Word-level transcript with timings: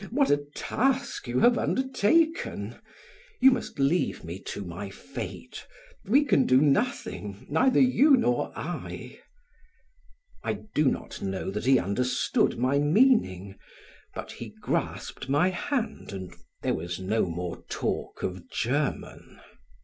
What 0.09 0.31
a 0.31 0.43
task 0.55 1.27
you 1.27 1.41
have 1.41 1.59
undertaken! 1.59 2.77
You 3.39 3.51
must 3.51 3.77
leave 3.77 4.23
me 4.23 4.39
to 4.47 4.63
my 4.65 4.89
fate; 4.89 5.63
we 6.05 6.25
can 6.25 6.47
do 6.47 6.59
nothing, 6.59 7.45
neither 7.51 7.79
you 7.79 8.17
nor 8.17 8.51
I." 8.57 9.19
I 10.43 10.53
do 10.73 10.85
not 10.85 11.21
know 11.21 11.51
that 11.51 11.67
he 11.67 11.77
understood 11.77 12.57
my 12.57 12.79
meaning, 12.79 13.59
but 14.15 14.31
he 14.31 14.55
grasped 14.59 15.29
my 15.29 15.49
hand 15.49 16.11
and 16.13 16.33
there 16.63 16.73
was 16.73 16.99
no 16.99 17.27
more 17.27 17.63
talk 17.69 18.23
of 18.23 18.49
German. 18.49 19.39